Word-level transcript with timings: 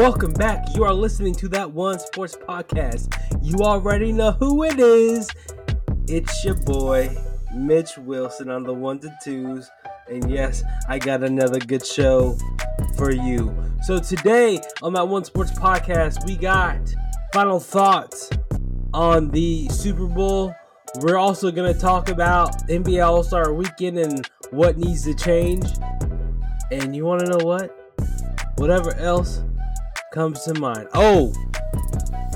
Welcome 0.00 0.32
back. 0.32 0.74
You 0.74 0.84
are 0.84 0.94
listening 0.94 1.34
to 1.34 1.48
that 1.48 1.72
one 1.72 1.98
sports 1.98 2.34
podcast. 2.34 3.14
You 3.42 3.58
already 3.58 4.12
know 4.12 4.32
who 4.32 4.64
it 4.64 4.80
is. 4.80 5.28
It's 6.08 6.42
your 6.42 6.54
boy, 6.54 7.14
Mitch 7.54 7.98
Wilson 7.98 8.48
on 8.48 8.62
the 8.62 8.72
ones 8.72 9.04
and 9.04 9.14
twos. 9.22 9.70
And 10.08 10.30
yes, 10.30 10.64
I 10.88 10.98
got 10.98 11.22
another 11.22 11.58
good 11.58 11.84
show 11.84 12.38
for 12.96 13.12
you. 13.12 13.54
So 13.82 13.98
today 13.98 14.62
on 14.80 14.94
that 14.94 15.06
one 15.06 15.22
sports 15.24 15.52
podcast, 15.52 16.24
we 16.24 16.34
got 16.34 16.80
final 17.34 17.60
thoughts 17.60 18.30
on 18.94 19.28
the 19.28 19.68
Super 19.68 20.06
Bowl. 20.06 20.54
We're 21.00 21.18
also 21.18 21.50
going 21.50 21.74
to 21.74 21.78
talk 21.78 22.08
about 22.08 22.66
NBA 22.68 23.06
All 23.06 23.22
Star 23.22 23.52
Weekend 23.52 23.98
and 23.98 24.26
what 24.50 24.78
needs 24.78 25.04
to 25.04 25.12
change. 25.12 25.66
And 26.72 26.96
you 26.96 27.04
want 27.04 27.20
to 27.20 27.36
know 27.36 27.44
what? 27.44 27.76
Whatever 28.56 28.94
else 28.94 29.42
comes 30.12 30.44
to 30.44 30.54
mind. 30.54 30.88
Oh, 30.94 31.32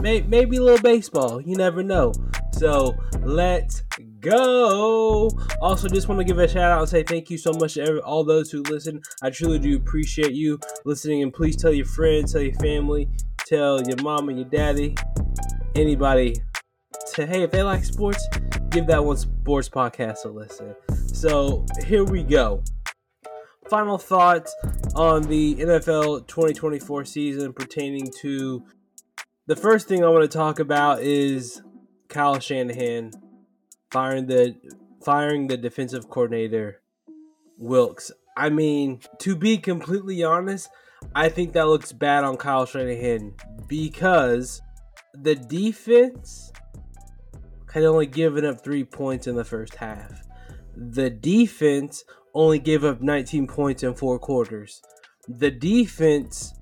may, 0.00 0.22
maybe 0.22 0.56
a 0.56 0.62
little 0.62 0.82
baseball. 0.82 1.40
You 1.40 1.56
never 1.56 1.82
know. 1.82 2.12
So 2.52 2.94
let's 3.20 3.82
go. 4.20 5.30
Also, 5.60 5.88
just 5.88 6.08
want 6.08 6.20
to 6.20 6.24
give 6.24 6.38
a 6.38 6.48
shout 6.48 6.70
out 6.70 6.80
and 6.80 6.88
say 6.88 7.02
thank 7.02 7.30
you 7.30 7.38
so 7.38 7.52
much 7.52 7.74
to 7.74 7.82
every, 7.82 8.00
all 8.00 8.24
those 8.24 8.50
who 8.50 8.62
listen. 8.62 9.00
I 9.22 9.30
truly 9.30 9.58
do 9.58 9.76
appreciate 9.76 10.32
you 10.32 10.58
listening. 10.84 11.22
And 11.22 11.32
please 11.32 11.56
tell 11.56 11.72
your 11.72 11.86
friends, 11.86 12.32
tell 12.32 12.42
your 12.42 12.54
family, 12.54 13.08
tell 13.46 13.82
your 13.82 14.00
mom 14.02 14.28
and 14.28 14.38
your 14.38 14.48
daddy, 14.48 14.96
anybody. 15.74 16.34
To 17.14 17.26
hey, 17.26 17.42
if 17.42 17.50
they 17.50 17.62
like 17.62 17.84
sports, 17.84 18.26
give 18.70 18.86
that 18.86 19.04
one 19.04 19.16
sports 19.16 19.68
podcast 19.68 20.24
a 20.24 20.28
listen. 20.28 20.74
So 21.06 21.66
here 21.86 22.04
we 22.04 22.22
go. 22.22 22.62
Final 23.68 23.98
thoughts 23.98 24.54
on 24.94 25.22
the 25.22 25.56
NFL 25.56 26.26
2024 26.26 27.04
season 27.04 27.52
pertaining 27.52 28.10
to 28.20 28.64
the 29.46 29.56
first 29.56 29.88
thing 29.88 30.04
I 30.04 30.08
want 30.08 30.30
to 30.30 30.38
talk 30.38 30.58
about 30.58 31.02
is 31.02 31.62
Kyle 32.08 32.38
Shanahan 32.38 33.12
firing 33.90 34.26
the 34.26 34.56
firing 35.04 35.46
the 35.46 35.56
defensive 35.56 36.08
coordinator 36.10 36.82
Wilks. 37.58 38.10
I 38.36 38.50
mean, 38.50 39.00
to 39.20 39.36
be 39.36 39.58
completely 39.58 40.22
honest, 40.24 40.68
I 41.14 41.28
think 41.28 41.52
that 41.52 41.66
looks 41.66 41.92
bad 41.92 42.24
on 42.24 42.36
Kyle 42.36 42.66
Shanahan 42.66 43.34
because 43.68 44.60
the 45.14 45.34
defense 45.34 46.52
had 47.72 47.84
only 47.84 48.06
given 48.06 48.44
up 48.44 48.62
three 48.62 48.84
points 48.84 49.26
in 49.26 49.36
the 49.36 49.44
first 49.44 49.76
half. 49.76 50.22
The 50.76 51.10
defense 51.10 52.04
only 52.34 52.58
gave 52.58 52.84
up 52.84 53.00
19 53.00 53.46
points 53.46 53.82
in 53.82 53.94
four 53.94 54.18
quarters. 54.18 54.82
The 55.28 55.50
defense 55.50 56.54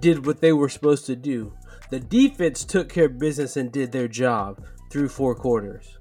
did 0.00 0.26
what 0.26 0.40
they 0.40 0.52
were 0.52 0.68
supposed 0.68 1.06
to 1.06 1.16
do. 1.16 1.54
The 1.90 2.00
defense 2.00 2.64
took 2.64 2.88
care 2.88 3.06
of 3.06 3.18
business 3.18 3.56
and 3.56 3.72
did 3.72 3.92
their 3.92 4.08
job 4.08 4.62
through 4.90 5.08
four 5.08 5.34
quarters. 5.34 5.98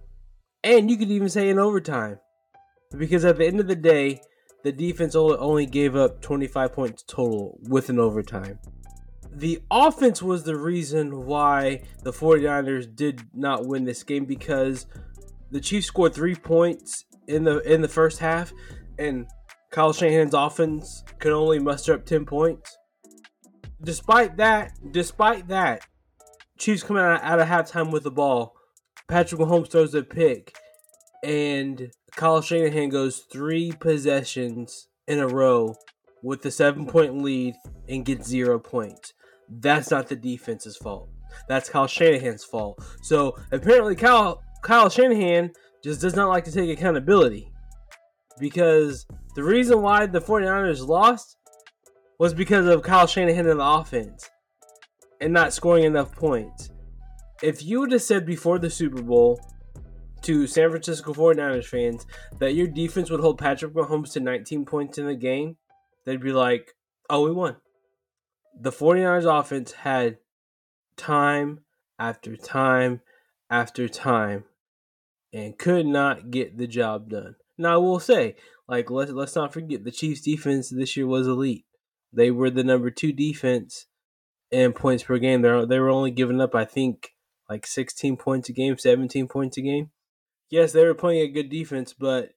And 0.63 0.89
you 0.89 0.97
could 0.97 1.11
even 1.11 1.29
say 1.29 1.49
in 1.49 1.59
overtime. 1.59 2.19
Because 2.97 3.23
at 3.23 3.37
the 3.37 3.45
end 3.45 3.59
of 3.59 3.67
the 3.67 3.75
day, 3.75 4.21
the 4.63 4.71
defense 4.71 5.15
only 5.15 5.65
gave 5.65 5.95
up 5.95 6.21
25 6.21 6.73
points 6.73 7.03
total 7.03 7.59
with 7.63 7.89
an 7.89 7.99
overtime. 7.99 8.59
The 9.31 9.61
offense 9.69 10.21
was 10.21 10.43
the 10.43 10.57
reason 10.57 11.25
why 11.25 11.83
the 12.03 12.11
49ers 12.11 12.93
did 12.93 13.21
not 13.33 13.65
win 13.65 13.85
this 13.85 14.03
game 14.03 14.25
because 14.25 14.87
the 15.51 15.61
Chiefs 15.61 15.87
scored 15.87 16.13
3 16.13 16.35
points 16.35 17.05
in 17.27 17.43
the 17.43 17.59
in 17.59 17.81
the 17.81 17.87
first 17.87 18.19
half 18.19 18.51
and 18.99 19.27
Kyle 19.71 19.93
Shanahan's 19.93 20.33
offense 20.33 21.03
could 21.19 21.33
only 21.33 21.59
muster 21.59 21.93
up 21.93 22.05
10 22.05 22.25
points. 22.25 22.77
Despite 23.81 24.37
that, 24.37 24.71
despite 24.91 25.47
that, 25.49 25.81
Chiefs 26.57 26.83
coming 26.83 27.03
out, 27.03 27.21
out 27.21 27.39
of 27.39 27.47
halftime 27.47 27.91
with 27.91 28.03
the 28.03 28.11
ball. 28.11 28.55
Patrick 29.07 29.39
Mahomes 29.39 29.69
throws 29.69 29.93
a 29.93 30.01
pick, 30.01 30.57
and 31.23 31.91
Kyle 32.15 32.41
Shanahan 32.41 32.89
goes 32.89 33.19
three 33.31 33.71
possessions 33.71 34.87
in 35.07 35.19
a 35.19 35.27
row 35.27 35.75
with 36.23 36.43
a 36.45 36.51
seven 36.51 36.87
point 36.87 37.21
lead 37.21 37.55
and 37.87 38.03
gets 38.03 38.27
zero 38.27 38.59
points. 38.59 39.13
That's 39.47 39.91
not 39.91 40.09
the 40.09 40.15
defense's 40.15 40.75
fault. 40.75 41.09
That's 41.47 41.69
Kyle 41.69 41.87
Shanahan's 41.87 42.43
fault. 42.43 42.83
So 43.03 43.37
apparently, 43.51 43.95
Kyle 43.95 44.41
Kyle 44.63 44.89
Shanahan 44.89 45.51
just 45.83 46.01
does 46.01 46.15
not 46.15 46.29
like 46.29 46.43
to 46.45 46.51
take 46.51 46.69
accountability 46.69 47.51
because 48.39 49.05
the 49.35 49.43
reason 49.43 49.81
why 49.81 50.05
the 50.05 50.21
49ers 50.21 50.87
lost 50.87 51.37
was 52.19 52.33
because 52.33 52.65
of 52.67 52.81
Kyle 52.81 53.07
Shanahan 53.07 53.47
and 53.47 53.59
the 53.59 53.65
offense 53.65 54.29
and 55.21 55.33
not 55.33 55.53
scoring 55.53 55.83
enough 55.83 56.11
points. 56.13 56.69
If 57.41 57.63
you 57.63 57.79
would 57.81 57.91
have 57.91 58.01
said 58.01 58.25
before 58.25 58.59
the 58.59 58.69
Super 58.69 59.01
Bowl 59.01 59.39
to 60.23 60.47
San 60.47 60.69
Francisco 60.69 61.13
49ers 61.13 61.65
fans 61.65 62.07
that 62.39 62.55
your 62.55 62.67
defense 62.67 63.09
would 63.09 63.19
hold 63.19 63.37
Patrick 63.37 63.73
Mahomes 63.73 64.13
to 64.13 64.19
19 64.19 64.65
points 64.65 64.97
in 64.97 65.05
the 65.05 65.15
game, 65.15 65.57
they'd 66.05 66.21
be 66.21 66.31
like, 66.31 66.73
oh, 67.09 67.23
we 67.23 67.31
won. 67.31 67.57
The 68.59 68.71
49ers 68.71 69.39
offense 69.39 69.71
had 69.71 70.17
time 70.95 71.59
after 71.99 72.35
time 72.35 73.01
after 73.49 73.87
time 73.87 74.45
and 75.31 75.57
could 75.57 75.85
not 75.85 76.31
get 76.31 76.57
the 76.57 76.67
job 76.67 77.09
done. 77.09 77.35
Now 77.57 77.73
I 77.75 77.77
will 77.77 77.99
say, 77.99 78.35
like 78.67 78.89
let's 78.89 79.11
let's 79.11 79.35
not 79.35 79.53
forget 79.53 79.83
the 79.83 79.91
Chiefs 79.91 80.21
defense 80.21 80.69
this 80.69 80.95
year 80.95 81.07
was 81.07 81.27
elite. 81.27 81.65
They 82.13 82.31
were 82.31 82.49
the 82.49 82.63
number 82.63 82.89
two 82.91 83.11
defense 83.11 83.87
in 84.51 84.73
points 84.73 85.03
per 85.03 85.17
game. 85.17 85.41
They 85.41 85.65
they 85.65 85.79
were 85.79 85.89
only 85.89 86.11
giving 86.11 86.41
up, 86.41 86.55
I 86.55 86.65
think, 86.65 87.13
like 87.49 87.65
16 87.65 88.17
points 88.17 88.49
a 88.49 88.53
game, 88.53 88.77
17 88.77 89.27
points 89.27 89.57
a 89.57 89.61
game. 89.61 89.91
Yes, 90.49 90.71
they 90.71 90.85
were 90.85 90.93
playing 90.93 91.21
a 91.21 91.31
good 91.31 91.49
defense, 91.49 91.93
but 91.93 92.29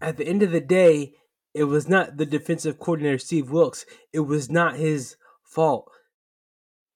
at 0.00 0.16
the 0.16 0.26
end 0.26 0.42
of 0.42 0.50
the 0.50 0.60
day, 0.60 1.14
it 1.54 1.64
was 1.64 1.88
not 1.88 2.16
the 2.16 2.26
defensive 2.26 2.78
coordinator 2.78 3.18
Steve 3.18 3.50
Wilks. 3.50 3.84
It 4.12 4.20
was 4.20 4.50
not 4.50 4.76
his 4.76 5.16
fault 5.42 5.90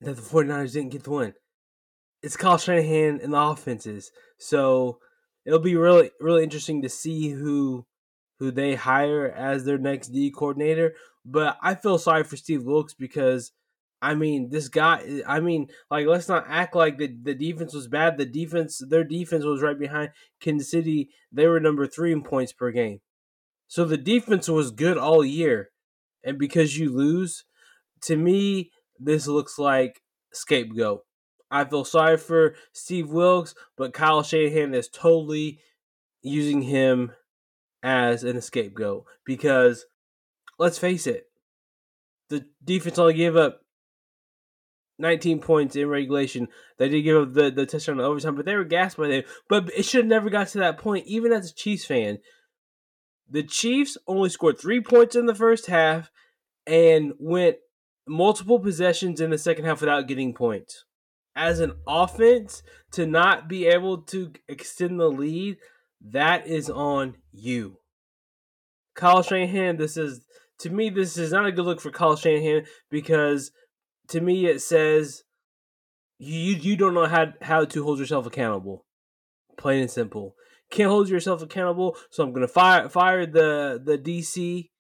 that 0.01 0.17
the 0.17 0.23
49ers 0.23 0.73
didn't 0.73 0.91
get 0.91 1.05
the 1.05 1.11
win. 1.11 1.35
It's 2.23 2.37
Kyle 2.37 2.59
Shanahan 2.59 3.21
and 3.23 3.33
the 3.33 3.39
offenses. 3.39 4.11
So 4.39 4.99
it'll 5.45 5.59
be 5.59 5.77
really 5.77 6.11
really 6.21 6.43
interesting 6.43 6.83
to 6.83 6.89
see 6.89 7.31
who 7.31 7.87
who 8.39 8.51
they 8.51 8.75
hire 8.75 9.29
as 9.31 9.65
their 9.65 9.79
next 9.79 10.09
D 10.09 10.31
coordinator. 10.31 10.95
But 11.25 11.57
I 11.63 11.75
feel 11.75 11.99
sorry 11.99 12.25
for 12.25 12.37
Steve 12.37 12.65
Wilks 12.65 12.95
because 12.95 13.53
I 14.03 14.15
mean 14.15 14.51
this 14.51 14.69
guy 14.69 15.23
I 15.27 15.41
mean 15.41 15.69
like 15.91 16.07
let's 16.07 16.29
not 16.29 16.47
act 16.49 16.75
like 16.75 16.99
the, 16.99 17.15
the 17.23 17.35
defense 17.35 17.75
was 17.75 17.89
bad. 17.89 18.19
The 18.19 18.27
defense 18.27 18.83
their 18.89 19.05
defense 19.05 19.45
was 19.45 19.63
right 19.63 19.79
behind 19.79 20.11
Kansas 20.41 20.71
City. 20.71 21.11
They 21.33 21.47
were 21.47 21.61
number 21.61 21.87
three 21.87 22.13
in 22.13 22.23
points 22.23 22.53
per 22.53 22.71
game. 22.71 23.01
So 23.67 23.85
the 23.85 23.97
defense 23.97 24.49
was 24.49 24.71
good 24.71 24.99
all 24.99 25.25
year. 25.25 25.71
And 26.23 26.39
because 26.39 26.79
you 26.79 26.95
lose, 26.95 27.45
to 28.03 28.17
me, 28.17 28.71
this 28.99 29.27
looks 29.27 29.59
like 29.59 30.01
scapegoat. 30.33 31.01
I 31.55 31.65
feel 31.65 31.85
sorry 31.85 32.17
for 32.17 32.57
Steve 32.73 33.11
Wilks, 33.11 33.55
but 33.77 33.93
Kyle 33.95 34.25
Shanahan 34.25 34.75
is 34.75 34.89
totally 34.89 35.61
using 36.21 36.63
him 36.63 37.13
as 37.81 38.25
an 38.25 38.41
scapegoat 38.41 39.05
because 39.25 39.87
let's 40.59 40.79
face 40.79 41.07
it, 41.07 41.29
the 42.29 42.47
defense 42.65 42.99
only 42.99 43.15
gave 43.15 43.37
up 43.37 43.61
19 44.99 45.39
points 45.39 45.77
in 45.77 45.89
regulation. 45.89 46.49
They 46.79 46.89
did 46.89 47.03
give 47.03 47.23
up 47.23 47.35
the, 47.35 47.53
the 47.53 47.67
touchdown 47.67 48.01
in 48.01 48.05
overtime, 48.05 48.35
but 48.35 48.47
they 48.47 48.57
were 48.57 48.65
gassed 48.65 48.97
by 48.97 49.07
them. 49.07 49.23
But 49.49 49.71
it 49.77 49.85
should 49.85 50.01
have 50.01 50.07
never 50.07 50.31
got 50.31 50.49
to 50.49 50.59
that 50.59 50.79
point, 50.79 51.07
even 51.07 51.33
as 51.33 51.53
a 51.53 51.55
Chiefs 51.55 51.85
fan. 51.85 52.19
The 53.31 53.45
Chiefs 53.45 53.97
only 54.09 54.29
scored 54.29 54.59
three 54.59 54.81
points 54.81 55.15
in 55.15 55.27
the 55.27 55.37
first 55.37 55.67
half 55.67 56.11
and 56.67 57.13
went 57.21 57.59
multiple 58.09 58.59
possessions 58.59 59.21
in 59.21 59.31
the 59.31 59.39
second 59.39 59.67
half 59.67 59.81
without 59.81 60.09
getting 60.09 60.35
points 60.35 60.85
as 61.37 61.61
an 61.61 61.73
offense 61.87 62.63
to 62.93 63.07
not 63.07 63.49
be 63.49 63.67
able 63.67 63.99
to 63.99 64.33
extend 64.49 65.01
the 65.01 65.09
lead, 65.09 65.57
that 66.01 66.47
is 66.47 66.71
on 66.71 67.17
you. 67.33 67.79
Kyle 68.95 69.23
Shanahan, 69.23 69.77
this 69.77 69.97
is 69.97 70.25
to 70.61 70.71
me, 70.71 70.91
this 70.91 71.19
is 71.19 71.33
not 71.33 71.47
a 71.47 71.53
good 71.53 71.65
look 71.65 71.81
for 71.81 71.91
Kyle 71.91 72.17
Shanahan 72.17 72.65
because 72.91 73.51
to 74.09 74.21
me 74.21 74.47
it 74.47 74.61
says 74.61 75.25
you 76.19 76.55
you 76.55 76.77
don't 76.77 76.95
know 76.95 77.07
how 77.07 77.33
how 77.43 77.65
to 77.65 77.85
hold 77.85 77.99
yourself 77.99 78.27
accountable. 78.27 78.85
Plain 79.57 79.83
and 79.83 79.91
simple. 79.91 80.35
Can't 80.71 80.91
hold 80.91 81.09
yourself 81.09 81.43
accountable, 81.43 81.97
so 82.11 82.23
I'm 82.23 82.33
gonna 82.33 82.49
fire 82.49 82.89
fire 82.89 83.27
the 83.27 83.81
the 83.85 83.99
DC 83.99 84.71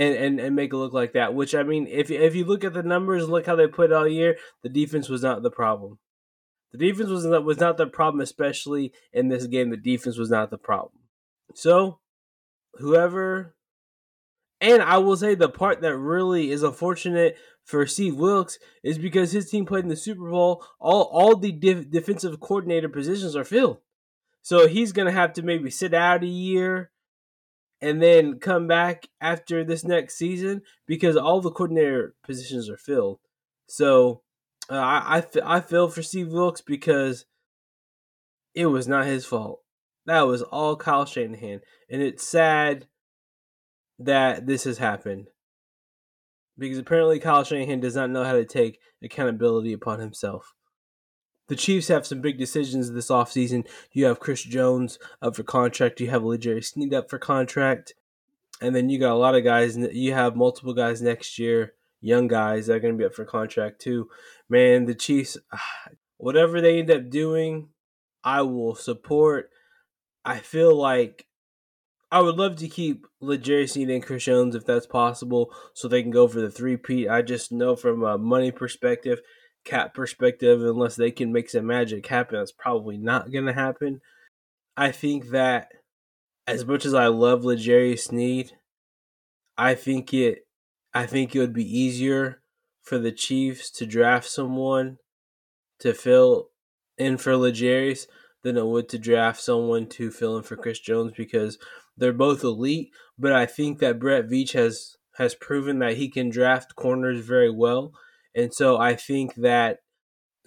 and, 0.00 0.14
and, 0.14 0.40
and 0.40 0.56
make 0.56 0.72
it 0.72 0.76
look 0.76 0.94
like 0.94 1.12
that. 1.12 1.34
Which 1.34 1.54
I 1.54 1.62
mean, 1.62 1.86
if 1.86 2.10
if 2.10 2.34
you 2.34 2.46
look 2.46 2.64
at 2.64 2.72
the 2.72 2.82
numbers, 2.82 3.28
look 3.28 3.44
how 3.44 3.54
they 3.54 3.66
put 3.66 3.92
all 3.92 4.08
year, 4.08 4.36
the 4.62 4.70
defense 4.70 5.10
was 5.10 5.22
not 5.22 5.42
the 5.42 5.50
problem. 5.50 5.98
The 6.72 6.78
defense 6.78 7.10
was 7.10 7.26
not, 7.26 7.44
was 7.44 7.58
not 7.58 7.76
the 7.76 7.86
problem, 7.86 8.22
especially 8.22 8.92
in 9.12 9.28
this 9.28 9.46
game. 9.46 9.70
The 9.70 9.76
defense 9.76 10.16
was 10.16 10.30
not 10.30 10.50
the 10.50 10.56
problem. 10.56 11.02
So, 11.54 11.98
whoever 12.74 13.54
And 14.60 14.80
I 14.80 14.98
will 14.98 15.16
say 15.16 15.34
the 15.34 15.48
part 15.50 15.82
that 15.82 15.96
really 15.96 16.50
is 16.50 16.62
unfortunate 16.62 17.36
for 17.64 17.86
Steve 17.86 18.16
Wilks 18.16 18.58
is 18.82 18.98
because 18.98 19.32
his 19.32 19.50
team 19.50 19.66
played 19.66 19.84
in 19.84 19.90
the 19.90 19.96
Super 19.96 20.30
Bowl. 20.30 20.64
All 20.78 21.02
all 21.12 21.36
the 21.36 21.52
def- 21.52 21.90
defensive 21.90 22.40
coordinator 22.40 22.88
positions 22.88 23.36
are 23.36 23.44
filled, 23.44 23.78
so 24.40 24.66
he's 24.66 24.92
gonna 24.92 25.12
have 25.12 25.34
to 25.34 25.42
maybe 25.42 25.70
sit 25.70 25.92
out 25.92 26.22
a 26.22 26.26
year 26.26 26.90
and 27.82 28.02
then 28.02 28.38
come 28.38 28.66
back 28.66 29.06
after 29.20 29.64
this 29.64 29.84
next 29.84 30.16
season 30.16 30.62
because 30.86 31.16
all 31.16 31.40
the 31.40 31.50
coordinator 31.50 32.14
positions 32.24 32.68
are 32.68 32.76
filled. 32.76 33.18
So 33.66 34.22
uh, 34.70 34.74
I, 34.74 35.18
I 35.18 35.56
I 35.56 35.60
feel 35.60 35.88
for 35.88 36.02
Steve 36.02 36.28
Wilks 36.28 36.60
because 36.60 37.24
it 38.54 38.66
was 38.66 38.86
not 38.86 39.06
his 39.06 39.24
fault. 39.24 39.60
That 40.06 40.22
was 40.22 40.42
all 40.42 40.76
Kyle 40.76 41.04
Shanahan, 41.04 41.60
and 41.88 42.02
it's 42.02 42.26
sad 42.26 42.86
that 43.98 44.46
this 44.46 44.64
has 44.64 44.78
happened 44.78 45.28
because 46.58 46.78
apparently 46.78 47.18
Kyle 47.18 47.44
Shanahan 47.44 47.80
does 47.80 47.96
not 47.96 48.10
know 48.10 48.24
how 48.24 48.32
to 48.34 48.44
take 48.44 48.78
accountability 49.02 49.72
upon 49.72 50.00
himself. 50.00 50.54
The 51.50 51.56
Chiefs 51.56 51.88
have 51.88 52.06
some 52.06 52.20
big 52.20 52.38
decisions 52.38 52.92
this 52.92 53.10
offseason. 53.10 53.66
You 53.90 54.04
have 54.04 54.20
Chris 54.20 54.44
Jones 54.44 55.00
up 55.20 55.34
for 55.34 55.42
contract. 55.42 56.00
You 56.00 56.08
have 56.08 56.22
L'Jarius 56.22 56.66
Sneed 56.66 56.94
up 56.94 57.10
for 57.10 57.18
contract. 57.18 57.92
And 58.60 58.72
then 58.72 58.88
you 58.88 59.00
got 59.00 59.14
a 59.14 59.18
lot 59.18 59.34
of 59.34 59.42
guys. 59.42 59.76
You 59.76 60.12
have 60.12 60.36
multiple 60.36 60.74
guys 60.74 61.02
next 61.02 61.40
year, 61.40 61.72
young 62.00 62.28
guys 62.28 62.68
that 62.68 62.76
are 62.76 62.78
going 62.78 62.94
to 62.94 62.98
be 62.98 63.04
up 63.04 63.14
for 63.14 63.24
contract 63.24 63.80
too. 63.80 64.08
Man, 64.48 64.84
the 64.84 64.94
Chiefs, 64.94 65.38
whatever 66.18 66.60
they 66.60 66.78
end 66.78 66.88
up 66.88 67.10
doing, 67.10 67.70
I 68.22 68.42
will 68.42 68.76
support. 68.76 69.50
I 70.24 70.38
feel 70.38 70.72
like 70.76 71.26
I 72.12 72.20
would 72.20 72.36
love 72.36 72.54
to 72.58 72.68
keep 72.68 73.08
L'Jarius 73.20 73.70
Sneed 73.70 73.90
and 73.90 74.04
Chris 74.04 74.22
Jones 74.22 74.54
if 74.54 74.64
that's 74.64 74.86
possible, 74.86 75.52
so 75.74 75.88
they 75.88 76.02
can 76.02 76.12
go 76.12 76.28
for 76.28 76.40
the 76.40 76.50
three 76.50 76.76
P. 76.76 77.08
I 77.08 77.22
just 77.22 77.50
know 77.50 77.74
from 77.74 78.04
a 78.04 78.16
money 78.18 78.52
perspective, 78.52 79.20
cap 79.64 79.94
perspective, 79.94 80.62
unless 80.62 80.96
they 80.96 81.10
can 81.10 81.32
make 81.32 81.50
some 81.50 81.66
magic 81.66 82.06
happen, 82.06 82.38
that's 82.38 82.52
probably 82.52 82.96
not 82.96 83.32
going 83.32 83.46
to 83.46 83.52
happen. 83.52 84.00
I 84.76 84.92
think 84.92 85.30
that 85.30 85.68
as 86.46 86.64
much 86.64 86.84
as 86.84 86.94
I 86.94 87.08
love 87.08 87.44
L'Jarius 87.44 88.00
Sneed, 88.00 88.52
I 89.56 89.74
think 89.74 90.14
it, 90.14 90.46
I 90.94 91.06
think 91.06 91.34
it 91.34 91.40
would 91.40 91.52
be 91.52 91.78
easier 91.78 92.42
for 92.82 92.98
the 92.98 93.12
Chiefs 93.12 93.70
to 93.72 93.86
draft 93.86 94.28
someone 94.28 94.98
to 95.80 95.92
fill 95.92 96.50
in 96.96 97.16
for 97.18 97.36
L'Jarius 97.36 98.06
than 98.42 98.56
it 98.56 98.66
would 98.66 98.88
to 98.88 98.98
draft 98.98 99.40
someone 99.40 99.86
to 99.86 100.10
fill 100.10 100.36
in 100.36 100.42
for 100.42 100.56
Chris 100.56 100.78
Jones 100.78 101.12
because 101.16 101.58
they're 101.96 102.12
both 102.12 102.42
elite, 102.42 102.90
but 103.18 103.32
I 103.32 103.46
think 103.46 103.78
that 103.78 103.98
Brett 103.98 104.26
Veach 104.26 104.52
has 104.52 104.96
has 105.16 105.34
proven 105.34 105.80
that 105.80 105.98
he 105.98 106.08
can 106.08 106.30
draft 106.30 106.76
corners 106.76 107.20
very 107.20 107.50
well, 107.50 107.92
and 108.34 108.52
so 108.52 108.78
I 108.78 108.94
think 108.94 109.34
that 109.36 109.80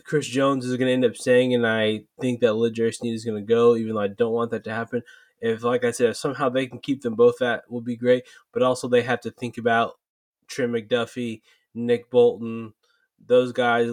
Chris 0.04 0.28
Jones 0.28 0.66
is 0.66 0.78
going 0.78 0.88
to 0.88 0.94
end 0.94 1.06
up 1.06 1.16
staying, 1.16 1.54
and 1.54 1.66
I 1.66 2.02
think 2.20 2.42
that 2.42 2.56
L'Jarius 2.56 2.96
Sneed 2.96 3.14
is 3.14 3.26
going 3.26 3.42
to 3.42 3.48
go, 3.48 3.76
even 3.76 3.96
though 3.96 4.02
I 4.02 4.08
don't 4.08 4.34
want 4.34 4.52
that 4.52 4.64
to 4.66 4.74
happen. 4.74 5.04
If, 5.40 5.64
like 5.64 5.84
I 5.84 5.92
said, 5.92 6.10
if 6.10 6.18
somehow 6.18 6.50
they 6.50 6.68
can 6.68 6.80
keep 6.80 7.02
them 7.02 7.16
both, 7.16 7.36
that 7.40 7.64
will 7.70 7.82
be 7.82 7.96
great. 7.96 8.24
But 8.54 8.64
also, 8.64 8.88
they 8.88 9.02
have 9.02 9.22
to 9.22 9.32
think 9.32 9.58
about 9.58 9.94
Trent 10.48 10.72
McDuffie, 10.72 11.42
Nick 11.74 12.10
Bolton, 12.10 12.74
those 13.26 13.52
guys, 13.52 13.90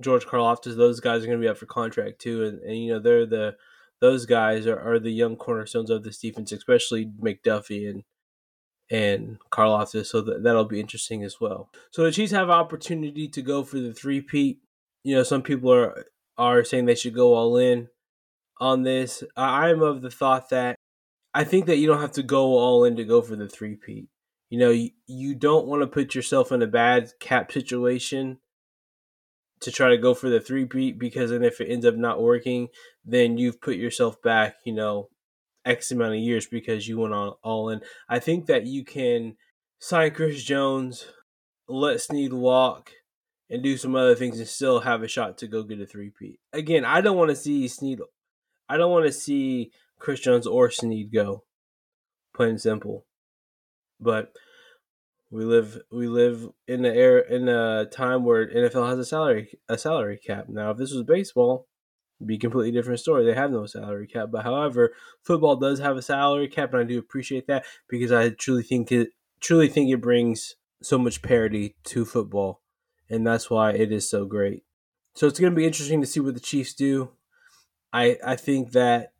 George 0.00 0.26
Karlaftis, 0.26 0.76
those 0.76 1.00
guys 1.00 1.22
are 1.22 1.26
going 1.26 1.38
to 1.38 1.44
be 1.44 1.48
up 1.48 1.58
for 1.58 1.66
contract 1.66 2.20
too, 2.20 2.44
and, 2.44 2.60
and 2.60 2.78
you 2.78 2.92
know 2.92 2.98
they're 2.98 3.26
the 3.26 3.56
those 4.00 4.26
guys 4.26 4.66
are, 4.66 4.78
are 4.78 4.98
the 4.98 5.12
young 5.12 5.36
cornerstones 5.36 5.90
of 5.90 6.02
this 6.02 6.18
defense, 6.18 6.52
especially 6.52 7.06
McDuffie 7.06 7.88
and 7.88 8.02
and 8.90 9.38
Karlaftis. 9.50 10.06
So 10.06 10.20
that, 10.22 10.42
that'll 10.42 10.64
be 10.64 10.80
interesting 10.80 11.22
as 11.22 11.40
well. 11.40 11.70
So 11.90 12.04
the 12.04 12.12
Chiefs 12.12 12.32
have 12.32 12.50
opportunity 12.50 13.28
to 13.28 13.42
go 13.42 13.64
for 13.64 13.78
the 13.78 13.92
three 13.92 14.20
peat. 14.20 14.60
You 15.02 15.16
know, 15.16 15.22
some 15.22 15.42
people 15.42 15.72
are 15.72 16.06
are 16.36 16.64
saying 16.64 16.86
they 16.86 16.94
should 16.94 17.14
go 17.14 17.34
all 17.34 17.56
in 17.56 17.88
on 18.60 18.82
this. 18.82 19.22
I'm 19.36 19.82
of 19.82 20.02
the 20.02 20.10
thought 20.10 20.50
that 20.50 20.76
I 21.32 21.44
think 21.44 21.66
that 21.66 21.76
you 21.76 21.86
don't 21.86 22.00
have 22.00 22.12
to 22.12 22.22
go 22.22 22.58
all 22.58 22.84
in 22.84 22.96
to 22.96 23.04
go 23.04 23.22
for 23.22 23.36
the 23.36 23.48
three 23.48 23.76
peat. 23.76 24.08
You 24.50 24.58
know, 24.58 24.70
you, 24.70 24.90
you 25.06 25.34
don't 25.34 25.66
want 25.66 25.82
to 25.82 25.86
put 25.86 26.14
yourself 26.14 26.52
in 26.52 26.62
a 26.62 26.66
bad 26.66 27.12
cap 27.18 27.50
situation 27.50 28.38
to 29.60 29.72
try 29.72 29.88
to 29.88 29.98
go 29.98 30.14
for 30.14 30.28
the 30.28 30.40
three 30.40 30.66
peat 30.66 30.98
because 30.98 31.30
then 31.30 31.42
if 31.42 31.60
it 31.60 31.68
ends 31.68 31.86
up 31.86 31.96
not 31.96 32.22
working, 32.22 32.68
then 33.04 33.38
you've 33.38 33.60
put 33.60 33.76
yourself 33.76 34.20
back, 34.22 34.56
you 34.64 34.72
know, 34.72 35.08
X 35.64 35.90
amount 35.90 36.14
of 36.14 36.20
years 36.20 36.46
because 36.46 36.86
you 36.88 36.98
went 36.98 37.14
on 37.14 37.34
all 37.42 37.70
in. 37.70 37.80
I 38.08 38.18
think 38.18 38.46
that 38.46 38.66
you 38.66 38.84
can 38.84 39.36
sign 39.78 40.12
Chris 40.12 40.42
Jones, 40.42 41.06
let 41.68 42.00
Sneed 42.00 42.32
walk, 42.32 42.90
and 43.50 43.62
do 43.62 43.76
some 43.76 43.94
other 43.94 44.14
things 44.14 44.38
and 44.38 44.48
still 44.48 44.80
have 44.80 45.02
a 45.02 45.08
shot 45.08 45.38
to 45.38 45.46
go 45.46 45.62
get 45.62 45.80
a 45.80 45.86
three 45.86 46.10
peat. 46.10 46.40
Again, 46.52 46.84
I 46.84 47.00
don't 47.00 47.16
want 47.16 47.30
to 47.30 47.36
see 47.36 47.68
Sneed 47.68 48.00
I 48.68 48.76
don't 48.76 48.92
want 48.92 49.06
to 49.06 49.12
see 49.12 49.72
Chris 49.98 50.20
Jones 50.20 50.46
or 50.46 50.70
Sneed 50.70 51.12
go. 51.12 51.44
Plain 52.34 52.50
and 52.50 52.60
simple. 52.60 53.04
But 54.00 54.32
we 55.30 55.44
live 55.44 55.80
we 55.90 56.08
live 56.08 56.48
in 56.66 56.82
the 56.82 56.94
air 56.94 57.18
in 57.18 57.48
a 57.48 57.86
time 57.86 58.24
where 58.24 58.48
NFL 58.48 58.88
has 58.88 58.98
a 58.98 59.04
salary 59.04 59.58
a 59.68 59.78
salary 59.78 60.18
cap. 60.18 60.46
Now, 60.48 60.70
if 60.70 60.78
this 60.78 60.92
was 60.92 61.02
baseball, 61.02 61.66
be 62.24 62.38
completely 62.38 62.72
different 62.72 63.00
story. 63.00 63.24
They 63.24 63.34
have 63.34 63.50
no 63.50 63.66
salary 63.66 64.06
cap, 64.06 64.28
but 64.30 64.44
however, 64.44 64.92
football 65.22 65.56
does 65.56 65.78
have 65.80 65.96
a 65.96 66.02
salary 66.02 66.48
cap, 66.48 66.72
and 66.72 66.82
I 66.82 66.84
do 66.84 66.98
appreciate 66.98 67.46
that 67.46 67.64
because 67.88 68.12
I 68.12 68.30
truly 68.30 68.62
think 68.62 68.92
it 68.92 69.10
truly 69.40 69.68
think 69.68 69.90
it 69.90 70.00
brings 70.00 70.56
so 70.82 70.98
much 70.98 71.22
parity 71.22 71.76
to 71.84 72.04
football, 72.04 72.60
and 73.08 73.26
that's 73.26 73.50
why 73.50 73.72
it 73.72 73.92
is 73.92 74.08
so 74.08 74.24
great. 74.24 74.64
So 75.14 75.26
it's 75.26 75.38
going 75.38 75.52
to 75.52 75.56
be 75.56 75.66
interesting 75.66 76.00
to 76.00 76.06
see 76.06 76.20
what 76.20 76.34
the 76.34 76.40
Chiefs 76.40 76.74
do. 76.74 77.10
I 77.92 78.18
I 78.24 78.36
think 78.36 78.72
that 78.72 79.12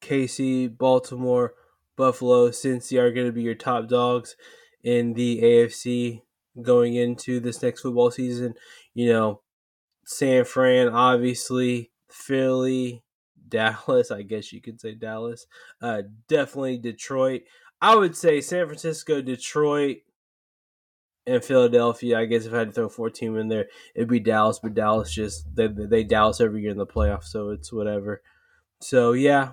KC, 0.00 0.76
Baltimore, 0.76 1.54
Buffalo, 1.96 2.48
Cincy 2.48 2.98
are 2.98 3.12
going 3.12 3.26
to 3.26 3.32
be 3.32 3.42
your 3.42 3.54
top 3.54 3.88
dogs 3.88 4.36
in 4.82 5.12
the 5.14 5.40
AFC 5.42 6.22
going 6.62 6.94
into 6.94 7.40
this 7.40 7.62
next 7.62 7.80
football 7.80 8.10
season. 8.10 8.54
You 8.94 9.12
know, 9.12 9.40
San 10.04 10.44
Fran, 10.44 10.88
obviously, 10.88 11.89
Philly, 12.10 13.02
Dallas, 13.48 14.10
I 14.10 14.22
guess 14.22 14.52
you 14.52 14.60
could 14.60 14.80
say 14.80 14.94
Dallas. 14.94 15.46
Uh, 15.80 16.02
definitely 16.28 16.78
Detroit. 16.78 17.42
I 17.80 17.96
would 17.96 18.16
say 18.16 18.40
San 18.40 18.66
Francisco, 18.66 19.22
Detroit, 19.22 19.98
and 21.26 21.44
Philadelphia. 21.44 22.18
I 22.18 22.24
guess 22.26 22.46
if 22.46 22.52
I 22.52 22.58
had 22.58 22.68
to 22.68 22.74
throw 22.74 22.88
four 22.88 23.10
team 23.10 23.36
in 23.36 23.48
there, 23.48 23.66
it'd 23.94 24.08
be 24.08 24.20
Dallas, 24.20 24.58
but 24.62 24.74
Dallas 24.74 25.12
just 25.12 25.54
they 25.54 25.68
they 25.68 26.04
Dallas 26.04 26.40
every 26.40 26.62
year 26.62 26.70
in 26.70 26.78
the 26.78 26.86
playoffs, 26.86 27.24
so 27.24 27.50
it's 27.50 27.72
whatever. 27.72 28.22
So 28.80 29.12
yeah, 29.12 29.52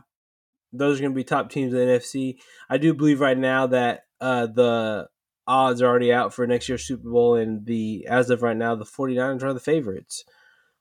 those 0.73 0.99
are 0.99 1.01
going 1.01 1.13
to 1.13 1.15
be 1.15 1.23
top 1.23 1.49
teams 1.49 1.73
in 1.73 1.79
the 1.79 1.85
NFC. 1.85 2.37
I 2.69 2.77
do 2.77 2.93
believe 2.93 3.19
right 3.19 3.37
now 3.37 3.67
that 3.67 4.05
uh, 4.19 4.47
the 4.47 5.07
odds 5.45 5.81
are 5.81 5.87
already 5.87 6.11
out 6.11 6.33
for 6.33 6.45
next 6.45 6.67
year's 6.67 6.85
Super 6.85 7.09
Bowl, 7.09 7.35
and 7.35 7.65
the 7.65 8.05
as 8.07 8.29
of 8.29 8.41
right 8.41 8.57
now, 8.57 8.75
the 8.75 8.85
49ers 8.85 9.43
are 9.43 9.53
the 9.53 9.59
favorites. 9.59 10.25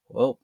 Well, 0.09 0.39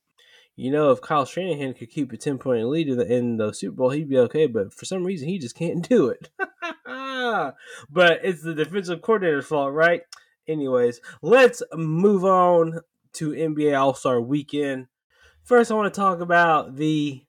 you 0.57 0.71
know, 0.71 0.91
if 0.91 1.01
Kyle 1.01 1.25
Shanahan 1.25 1.75
could 1.75 1.91
keep 1.91 2.13
a 2.13 2.17
10 2.17 2.39
point 2.39 2.67
lead 2.69 2.89
in 2.89 3.37
the, 3.37 3.53
Super 3.53 3.77
Bowl, 3.77 3.91
he'd 3.91 4.09
be 4.09 4.19
okay, 4.19 4.47
but 4.47 4.73
for 4.73 4.85
some 4.85 5.05
reason, 5.05 5.29
he 5.29 5.39
just 5.39 5.57
can't 5.57 5.87
do 5.89 6.09
it. 6.09 6.31
but 7.91 8.21
it's 8.23 8.43
the 8.43 8.55
defensive 8.55 9.03
coordinator's 9.03 9.47
fault, 9.47 9.73
right? 9.73 10.03
Anyways, 10.49 11.01
let's 11.23 11.63
move 11.75 12.25
on 12.25 12.81
to 13.15 13.31
NBA 13.31 13.79
All 13.79 13.95
Star 13.95 14.21
weekend. 14.21 14.87
First, 15.43 15.71
I 15.71 15.75
want 15.75 15.93
to 15.93 16.01
talk 16.01 16.21
about 16.21 16.77
the 16.77 17.25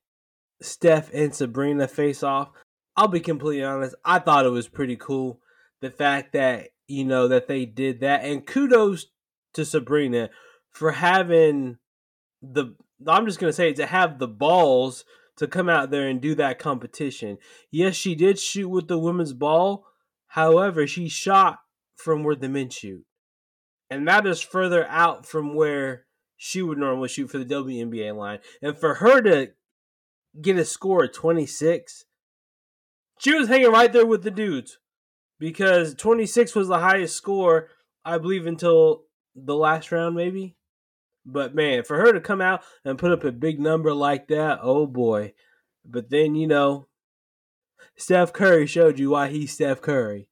Steph 0.61 1.13
and 1.13 1.33
Sabrina 1.33 1.87
face 1.87 2.23
off. 2.23 2.49
I'll 2.95 3.07
be 3.07 3.19
completely 3.19 3.63
honest, 3.63 3.95
I 4.05 4.19
thought 4.19 4.45
it 4.45 4.49
was 4.49 4.67
pretty 4.67 4.95
cool. 4.95 5.39
The 5.81 5.89
fact 5.89 6.33
that 6.33 6.69
you 6.87 7.05
know, 7.05 7.27
that 7.27 7.47
they 7.47 7.65
did 7.65 8.01
that. 8.01 8.23
And 8.23 8.45
kudos 8.45 9.07
to 9.53 9.65
Sabrina 9.65 10.29
for 10.71 10.91
having 10.91 11.77
the 12.41 12.75
I'm 13.07 13.25
just 13.25 13.39
gonna 13.39 13.53
say 13.53 13.73
to 13.73 13.85
have 13.85 14.19
the 14.19 14.27
balls 14.27 15.05
to 15.37 15.47
come 15.47 15.69
out 15.69 15.89
there 15.89 16.07
and 16.07 16.21
do 16.21 16.35
that 16.35 16.59
competition. 16.59 17.37
Yes, 17.71 17.95
she 17.95 18.15
did 18.15 18.39
shoot 18.39 18.69
with 18.69 18.87
the 18.87 18.99
women's 18.99 19.33
ball. 19.33 19.85
However, 20.27 20.87
she 20.87 21.09
shot 21.09 21.59
from 21.95 22.23
where 22.23 22.35
the 22.35 22.49
men 22.49 22.69
shoot. 22.69 23.03
And 23.89 24.07
that 24.07 24.25
is 24.25 24.41
further 24.41 24.87
out 24.87 25.25
from 25.25 25.55
where 25.55 26.05
she 26.37 26.61
would 26.61 26.77
normally 26.77 27.09
shoot 27.09 27.29
for 27.29 27.37
the 27.37 27.45
WNBA 27.45 28.15
line. 28.15 28.39
And 28.61 28.77
for 28.77 28.95
her 28.95 29.21
to 29.21 29.51
get 30.41 30.57
a 30.57 30.65
score 30.65 31.05
of 31.05 31.13
26, 31.13 32.05
she 33.19 33.33
was 33.33 33.47
hanging 33.47 33.71
right 33.71 33.93
there 33.93 34.05
with 34.05 34.23
the 34.23 34.31
dudes 34.31 34.79
because 35.39 35.93
26 35.95 36.55
was 36.55 36.67
the 36.67 36.79
highest 36.79 37.15
score, 37.15 37.69
I 38.03 38.17
believe, 38.17 38.47
until 38.47 39.03
the 39.35 39.55
last 39.55 39.91
round, 39.91 40.15
maybe. 40.15 40.55
But 41.25 41.55
man, 41.55 41.83
for 41.83 41.97
her 41.97 42.11
to 42.11 42.19
come 42.19 42.41
out 42.41 42.61
and 42.83 42.97
put 42.99 43.11
up 43.11 43.23
a 43.23 43.31
big 43.31 43.59
number 43.59 43.93
like 43.93 44.27
that, 44.27 44.59
oh 44.61 44.85
boy. 44.85 45.33
But 45.85 46.09
then, 46.09 46.35
you 46.35 46.47
know, 46.47 46.87
Steph 47.95 48.33
Curry 48.33 48.67
showed 48.67 48.99
you 48.99 49.11
why 49.11 49.29
he's 49.29 49.53
Steph 49.53 49.81
Curry. 49.81 50.27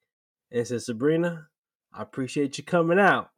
and 0.51 0.67
said, 0.67 0.81
Sabrina, 0.81 1.47
I 1.93 2.01
appreciate 2.01 2.57
you 2.57 2.63
coming 2.63 2.99
out. 2.99 3.29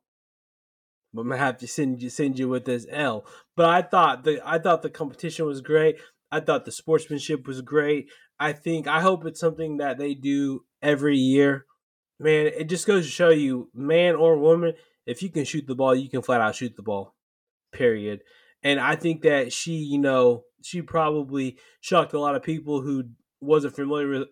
But 1.13 1.21
I'm 1.21 1.29
gonna 1.29 1.39
have 1.39 1.57
to 1.59 1.67
send 1.67 2.01
you 2.01 2.09
send 2.09 2.39
you 2.39 2.49
with 2.49 2.65
this 2.65 2.87
L. 2.89 3.25
But 3.55 3.69
I 3.69 3.83
thought 3.83 4.23
the 4.23 4.41
I 4.43 4.57
thought 4.57 4.81
the 4.81 4.89
competition 4.89 5.45
was 5.45 5.61
great. 5.61 5.97
I 6.31 6.39
thought 6.39 6.65
the 6.65 6.71
sportsmanship 6.71 7.45
was 7.45 7.61
great. 7.61 8.07
I 8.39 8.53
think 8.53 8.87
I 8.87 9.01
hope 9.01 9.25
it's 9.25 9.39
something 9.39 9.77
that 9.77 9.99
they 9.99 10.15
do 10.15 10.65
every 10.81 11.17
year. 11.17 11.67
Man, 12.19 12.47
it 12.47 12.65
just 12.65 12.87
goes 12.87 13.05
to 13.05 13.11
show 13.11 13.29
you, 13.29 13.69
man 13.75 14.15
or 14.15 14.37
woman, 14.37 14.73
if 15.05 15.21
you 15.21 15.29
can 15.29 15.45
shoot 15.45 15.67
the 15.67 15.75
ball, 15.75 15.93
you 15.93 16.09
can 16.09 16.21
flat 16.23 16.41
out 16.41 16.55
shoot 16.55 16.75
the 16.75 16.81
ball. 16.81 17.13
Period. 17.73 18.21
And 18.63 18.79
I 18.79 18.95
think 18.95 19.23
that 19.23 19.51
she, 19.51 19.73
you 19.73 19.99
know, 19.99 20.43
she 20.63 20.81
probably 20.81 21.57
shocked 21.81 22.13
a 22.13 22.19
lot 22.19 22.35
of 22.35 22.43
people 22.43 22.81
who 22.81 23.03
wasn't 23.41 23.75
familiar 23.75 24.07
with 24.07 24.27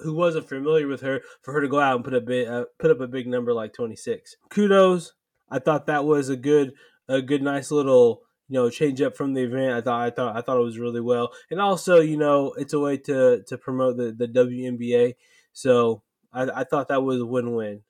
who 0.00 0.12
wasn't 0.12 0.48
familiar 0.48 0.86
with 0.86 1.00
her 1.00 1.22
for 1.42 1.54
her 1.54 1.60
to 1.60 1.68
go 1.68 1.80
out 1.80 1.96
and 1.96 2.04
put 2.04 2.14
a 2.14 2.20
bit 2.20 2.48
uh, 2.48 2.64
put 2.78 2.90
up 2.90 3.00
a 3.00 3.06
big 3.06 3.26
number 3.26 3.52
like 3.52 3.72
26. 3.72 4.36
Kudos. 4.50 5.12
I 5.50 5.60
thought 5.60 5.86
that 5.86 6.04
was 6.04 6.28
a 6.28 6.36
good 6.36 6.72
a 7.08 7.22
good 7.22 7.42
nice 7.42 7.70
little 7.70 8.22
you 8.48 8.54
know 8.54 8.70
change 8.70 9.00
up 9.00 9.16
from 9.16 9.34
the 9.34 9.42
event. 9.42 9.72
I 9.72 9.80
thought 9.80 10.00
I 10.02 10.10
thought 10.10 10.36
I 10.36 10.40
thought 10.40 10.58
it 10.58 10.64
was 10.64 10.78
really 10.78 11.00
well, 11.00 11.32
and 11.50 11.60
also 11.60 12.00
you 12.00 12.16
know 12.16 12.52
it's 12.56 12.72
a 12.72 12.80
way 12.80 12.96
to 12.98 13.42
to 13.46 13.58
promote 13.58 13.96
the 13.96 14.12
the 14.12 14.28
WNBA. 14.28 15.14
So 15.52 16.02
I, 16.32 16.42
I 16.60 16.64
thought 16.64 16.88
that 16.88 17.02
was 17.02 17.20
a 17.20 17.26
win 17.26 17.54
win. 17.54 17.82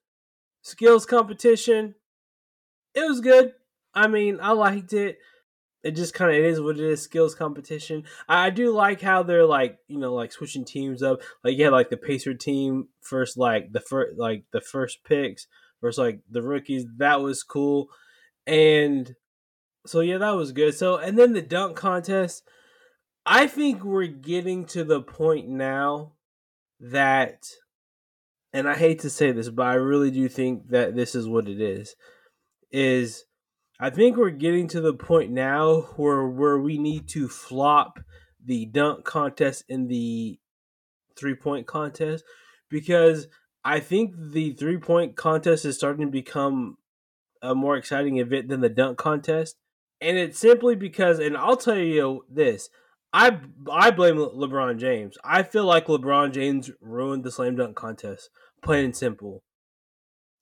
Skills 0.63 1.07
competition, 1.07 1.95
it 2.95 3.09
was 3.09 3.21
good. 3.21 3.53
I 3.97 4.07
mean, 4.07 4.39
I 4.41 4.53
liked 4.53 4.93
it. 4.93 5.19
It 5.83 5.93
just 5.93 6.15
kind 6.15 6.31
of 6.31 6.37
it 6.37 6.45
is 6.45 6.61
what 6.61 6.79
it 6.79 6.85
is 6.85 7.03
skills 7.03 7.35
competition. 7.35 8.05
I, 8.29 8.51
do 8.51 8.73
like 8.73 9.01
how 9.01 9.23
they're 9.23 9.47
like 9.47 9.79
you 9.89 9.99
know 9.99 10.15
like 10.15 10.33
switching 10.33 10.65
teams 10.65 11.03
up. 11.03 11.21
Like 11.43 11.59
had 11.59 11.73
like 11.73 11.91
the 11.91 11.97
pacer 11.97 12.35
team 12.35 12.89
first 13.01 13.37
like 13.37 13.73
the 13.73 13.81
first 13.81 14.19
like 14.19 14.45
the 14.53 14.61
first 14.61 15.03
picks 15.05 15.47
versus 15.81 15.99
like 15.99 16.21
the 16.31 16.43
rookies 16.43 16.85
that 16.99 17.21
was 17.21 17.43
cool. 17.43 17.89
And 18.47 19.15
so 19.87 20.01
yeah 20.01 20.19
that 20.19 20.37
was 20.37 20.53
good. 20.53 20.75
So 20.75 20.97
and 20.97 21.19
then 21.19 21.33
the 21.33 21.43
dunk 21.43 21.77
contest 21.77 22.43
i 23.27 23.47
think 23.47 23.85
we're 23.85 24.07
getting 24.07 24.65
to 24.65 24.85
the 24.85 25.03
point 25.03 25.49
now 25.49 26.13
that 26.81 27.45
and 28.53 28.69
i 28.69 28.75
hate 28.75 29.01
to 29.01 29.11
say 29.11 29.33
this 29.33 29.51
but 29.51 29.67
i 29.67 29.75
really 29.75 30.11
do 30.11 30.29
think 30.29 30.69
that 30.69 30.95
this 30.95 31.15
is 31.15 31.29
what 31.29 31.49
it 31.49 31.61
is 31.61 31.97
is 32.71 33.25
I 33.79 33.91
think 33.91 34.17
we're 34.17 34.31
getting 34.31 34.69
to 34.69 34.81
the 34.81 34.95
point 34.95 35.31
now 35.31 35.83
where 35.97 36.27
where 36.27 36.59
we 36.59 36.79
need 36.79 37.09
to 37.09 37.29
flop 37.29 38.01
the 38.45 38.65
dunk 38.67 39.05
contest 39.05 39.65
in 39.69 39.89
the 39.89 40.39
three 41.17 41.35
point 41.35 41.67
contest 41.67 42.25
because 42.71 43.29
I 43.65 43.81
think 43.81 44.15
the 44.17 44.53
three 44.53 44.79
point 44.79 45.17
contest 45.17 45.65
is 45.65 45.77
starting 45.77 46.07
to 46.07 46.13
become 46.13 46.79
a 47.43 47.55
more 47.55 47.77
exciting 47.77 48.17
event 48.17 48.49
than 48.49 48.61
the 48.61 48.69
dunk 48.69 48.97
contest. 48.99 49.57
And 50.01 50.17
it's 50.19 50.39
simply 50.39 50.75
because, 50.77 51.19
and 51.19 51.37
I'll 51.37 51.57
tell 51.57 51.77
you 51.77 52.25
this, 52.31 52.71
I 53.13 53.41
I 53.71 53.91
blame 53.91 54.17
LeBron 54.17 54.79
James. 54.79 55.17
I 55.25 55.43
feel 55.43 55.65
like 55.65 55.87
LeBron 55.87 56.33
James 56.33 56.71
ruined 56.81 57.25
the 57.25 57.31
slam 57.31 57.57
dunk 57.57 57.77
contest, 57.77 58.31
plain 58.63 58.87
and 58.87 58.97
simple. 58.97 59.43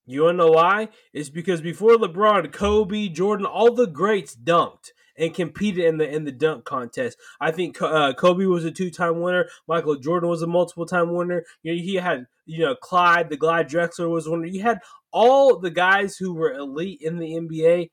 You 0.07 0.25
wanna 0.25 0.39
know 0.39 0.51
why? 0.51 0.89
It's 1.13 1.31
because 1.31 1.61
before 1.61 1.97
LeBron, 1.97 2.53
Kobe, 2.53 3.09
Jordan, 3.09 3.47
all 3.47 3.73
the 3.73 3.87
greats 3.87 4.37
dunked 4.37 4.91
and 5.17 5.35
competed 5.35 5.85
in 5.85 5.99
the 5.99 6.09
in 6.09 6.25
the 6.25 6.33
dunk 6.33 6.65
contest. 6.65 7.19
I 7.41 7.51
think 7.51 7.81
uh, 7.81 8.13
Kobe 8.15 8.45
was 8.45 8.65
a 8.65 8.71
two 8.71 8.91
time 8.91 9.21
winner. 9.21 9.49
Michael 9.67 9.97
Jordan 9.97 10.29
was 10.29 10.43
a 10.43 10.47
multiple 10.47 10.87
time 10.87 11.15
winner. 11.15 11.45
You 11.63 11.75
know, 11.75 11.83
he 11.83 11.95
had 11.97 12.27
you 12.47 12.61
know 12.61 12.75
Clyde, 12.75 13.31
the 13.31 13.37
Clyde 13.37 13.69
Drexler 13.69 14.11
was 14.11 14.29
one. 14.29 14.47
You 14.47 14.63
had 14.63 14.81
all 15.13 15.59
the 15.59 15.71
guys 15.71 16.17
who 16.17 16.35
were 16.35 16.53
elite 16.53 17.01
in 17.01 17.19
the 17.19 17.35
NBA 17.35 17.91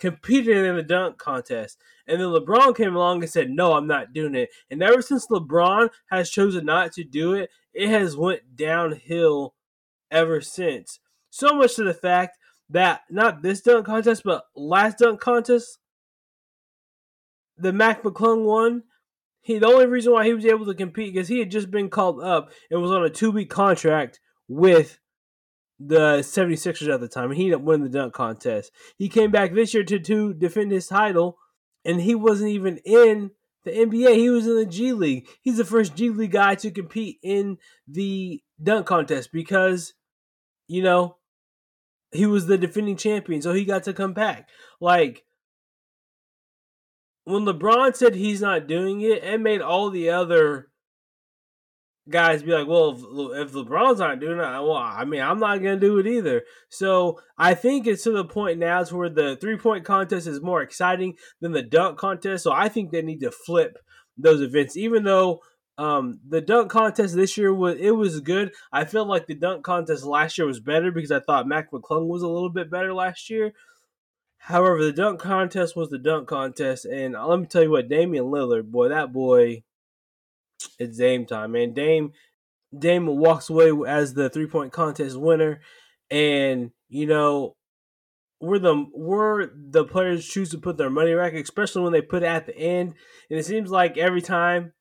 competed 0.00 0.56
in 0.56 0.74
the 0.74 0.82
dunk 0.82 1.18
contest. 1.18 1.78
And 2.08 2.20
then 2.20 2.28
LeBron 2.28 2.76
came 2.76 2.96
along 2.96 3.22
and 3.22 3.30
said, 3.30 3.50
"No, 3.50 3.74
I'm 3.74 3.86
not 3.86 4.12
doing 4.12 4.34
it." 4.34 4.50
And 4.70 4.82
ever 4.82 5.02
since 5.02 5.28
LeBron 5.28 5.90
has 6.10 6.30
chosen 6.30 6.64
not 6.64 6.92
to 6.92 7.04
do 7.04 7.34
it, 7.34 7.50
it 7.72 7.88
has 7.88 8.16
went 8.16 8.56
downhill 8.56 9.54
ever 10.10 10.40
since. 10.40 10.98
So 11.32 11.56
much 11.56 11.76
to 11.76 11.84
the 11.84 11.94
fact 11.94 12.36
that 12.68 13.00
not 13.08 13.40
this 13.40 13.62
dunk 13.62 13.86
contest, 13.86 14.22
but 14.22 14.44
last 14.54 14.98
dunk 14.98 15.18
contest, 15.18 15.78
the 17.56 17.72
Mac 17.72 18.02
McClung 18.02 18.44
one. 18.44 18.82
He 19.40 19.58
the 19.58 19.66
only 19.66 19.86
reason 19.86 20.12
why 20.12 20.26
he 20.26 20.34
was 20.34 20.44
able 20.44 20.66
to 20.66 20.74
compete 20.74 21.14
because 21.14 21.28
he 21.28 21.38
had 21.38 21.50
just 21.50 21.70
been 21.70 21.88
called 21.88 22.22
up 22.22 22.52
and 22.70 22.82
was 22.82 22.90
on 22.90 23.02
a 23.02 23.08
two 23.08 23.30
week 23.30 23.48
contract 23.48 24.20
with 24.46 24.98
the 25.80 26.18
76ers 26.18 26.92
at 26.92 27.00
the 27.00 27.08
time, 27.08 27.30
and 27.30 27.40
he 27.40 27.48
didn't 27.48 27.64
win 27.64 27.82
the 27.82 27.88
dunk 27.88 28.12
contest. 28.12 28.70
He 28.98 29.08
came 29.08 29.30
back 29.30 29.54
this 29.54 29.72
year 29.72 29.84
to, 29.84 29.98
to 29.98 30.34
defend 30.34 30.70
his 30.70 30.86
title, 30.86 31.38
and 31.82 31.98
he 31.98 32.14
wasn't 32.14 32.50
even 32.50 32.76
in 32.84 33.30
the 33.64 33.70
NBA. 33.70 34.16
He 34.16 34.28
was 34.28 34.46
in 34.46 34.56
the 34.56 34.66
G 34.66 34.92
League. 34.92 35.26
He's 35.40 35.56
the 35.56 35.64
first 35.64 35.96
G 35.96 36.10
League 36.10 36.32
guy 36.32 36.56
to 36.56 36.70
compete 36.70 37.16
in 37.22 37.56
the 37.88 38.42
dunk 38.62 38.86
contest 38.86 39.30
because, 39.32 39.94
you 40.68 40.82
know, 40.82 41.16
he 42.12 42.26
was 42.26 42.46
the 42.46 42.58
defending 42.58 42.96
champion, 42.96 43.42
so 43.42 43.52
he 43.52 43.64
got 43.64 43.82
to 43.84 43.92
come 43.92 44.12
back. 44.12 44.48
Like 44.80 45.24
when 47.24 47.44
LeBron 47.44 47.96
said 47.96 48.14
he's 48.14 48.40
not 48.40 48.66
doing 48.66 49.00
it, 49.00 49.24
it 49.24 49.40
made 49.40 49.60
all 49.60 49.90
the 49.90 50.10
other 50.10 50.68
guys 52.08 52.42
be 52.42 52.52
like, 52.52 52.66
"Well, 52.66 52.90
if, 52.90 53.48
if 53.48 53.52
LeBron's 53.54 54.00
not 54.00 54.20
doing 54.20 54.38
it, 54.38 54.42
well, 54.42 54.72
I 54.74 55.04
mean, 55.04 55.22
I'm 55.22 55.38
not 55.38 55.58
gonna 55.58 55.78
do 55.78 55.98
it 55.98 56.06
either." 56.06 56.42
So 56.68 57.18
I 57.38 57.54
think 57.54 57.86
it's 57.86 58.04
to 58.04 58.12
the 58.12 58.24
point 58.24 58.58
now 58.58 58.82
to 58.82 58.96
where 58.96 59.08
the 59.08 59.36
three 59.40 59.56
point 59.56 59.84
contest 59.84 60.26
is 60.26 60.42
more 60.42 60.62
exciting 60.62 61.14
than 61.40 61.52
the 61.52 61.62
dunk 61.62 61.98
contest. 61.98 62.44
So 62.44 62.52
I 62.52 62.68
think 62.68 62.90
they 62.90 63.02
need 63.02 63.20
to 63.20 63.30
flip 63.30 63.78
those 64.16 64.42
events, 64.42 64.76
even 64.76 65.04
though 65.04 65.40
um, 65.82 66.20
the 66.28 66.40
dunk 66.40 66.70
contest 66.70 67.16
this 67.16 67.36
year 67.36 67.52
was 67.52 67.76
it 67.80 67.90
was 67.90 68.20
good. 68.20 68.52
I 68.72 68.84
feel 68.84 69.04
like 69.04 69.26
the 69.26 69.34
dunk 69.34 69.64
contest 69.64 70.04
last 70.04 70.38
year 70.38 70.46
was 70.46 70.60
better 70.60 70.92
because 70.92 71.10
I 71.10 71.18
thought 71.18 71.48
Mac 71.48 71.72
McClung 71.72 72.06
was 72.06 72.22
a 72.22 72.28
little 72.28 72.50
bit 72.50 72.70
better 72.70 72.94
last 72.94 73.28
year. 73.28 73.52
However, 74.38 74.84
the 74.84 74.92
dunk 74.92 75.18
contest 75.18 75.74
was 75.74 75.90
the 75.90 75.98
dunk 75.98 76.28
contest, 76.28 76.84
and 76.84 77.14
let 77.14 77.40
me 77.40 77.46
tell 77.46 77.64
you 77.64 77.70
what, 77.70 77.88
Damian 77.88 78.26
Lillard, 78.26 78.70
boy, 78.70 78.90
that 78.90 79.12
boy, 79.12 79.64
it's 80.78 80.98
Dame 80.98 81.26
time, 81.26 81.50
man. 81.50 81.72
Dame, 81.72 82.12
Dame 82.76 83.06
walks 83.06 83.50
away 83.50 83.72
as 83.88 84.14
the 84.14 84.30
three 84.30 84.46
point 84.46 84.72
contest 84.72 85.16
winner, 85.16 85.62
and 86.12 86.70
you 86.90 87.06
know, 87.06 87.56
we're 88.40 88.60
the 88.60 88.86
we're 88.94 89.50
the 89.52 89.84
players 89.84 90.28
choose 90.28 90.50
to 90.50 90.58
put 90.58 90.76
their 90.76 90.90
money 90.90 91.12
back, 91.12 91.32
especially 91.32 91.82
when 91.82 91.92
they 91.92 92.02
put 92.02 92.22
it 92.22 92.26
at 92.26 92.46
the 92.46 92.56
end, 92.56 92.94
and 93.30 93.40
it 93.40 93.46
seems 93.46 93.68
like 93.68 93.98
every 93.98 94.22
time 94.22 94.74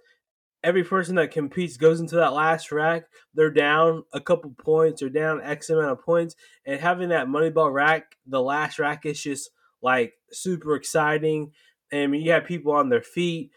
every 0.64 0.84
person 0.84 1.16
that 1.16 1.32
competes 1.32 1.78
goes 1.78 2.00
into 2.00 2.16
that 2.16 2.34
last 2.34 2.72
rack, 2.72 3.06
they're 3.34 3.52
down 3.52 4.04
a 4.14 4.20
couple 4.20 4.52
points 4.52 5.02
or 5.02 5.10
down 5.10 5.42
X 5.42 5.70
amount 5.70 5.92
of 5.92 6.02
points. 6.02 6.36
And 6.66 6.80
having 6.80 7.10
that 7.10 7.28
Moneyball 7.28 7.74
rack, 7.74 8.18
the 8.26 8.42
last 8.42 8.80
rack 8.80 9.06
is 9.06 9.22
just 9.22 9.50
like 9.82 10.14
super 10.32 10.76
exciting. 10.76 11.52
Mean, 11.92 12.22
you 12.22 12.32
have 12.32 12.46
people 12.46 12.74
on 12.74 12.90
their 12.90 13.02
feet. 13.02 13.52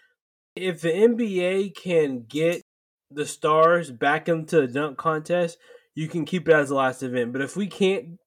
If 0.56 0.80
the 0.80 0.90
NBA 0.90 1.76
can 1.76 2.24
get 2.28 2.62
the 3.10 3.26
stars 3.26 3.90
back 3.90 4.28
into 4.28 4.60
the 4.60 4.66
dunk 4.66 4.98
contest, 4.98 5.58
you 5.94 6.08
can 6.08 6.24
keep 6.24 6.48
it 6.48 6.54
as 6.54 6.70
the 6.70 6.74
last 6.74 7.02
event. 7.02 7.32
But 7.32 7.42
if 7.42 7.56
we 7.56 7.66
can't, 7.66 8.18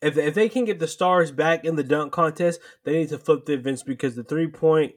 if, 0.00 0.16
if 0.16 0.34
they 0.34 0.48
can 0.48 0.64
get 0.64 0.78
the 0.78 0.88
stars 0.88 1.30
back 1.32 1.64
in 1.64 1.76
the 1.76 1.82
dunk 1.82 2.12
contest, 2.12 2.60
they 2.84 2.92
need 2.92 3.08
to 3.08 3.18
flip 3.18 3.46
the 3.46 3.54
events 3.54 3.82
because 3.82 4.14
the 4.14 4.24
three 4.24 4.48
point 4.48 4.94